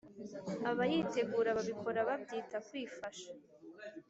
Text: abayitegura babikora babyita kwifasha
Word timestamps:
abayitegura 0.69 1.49
babikora 1.57 1.99
babyita 2.09 2.57
kwifasha 2.67 3.31